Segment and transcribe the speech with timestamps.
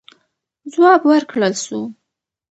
[0.73, 1.79] ځواب ورکړل سو.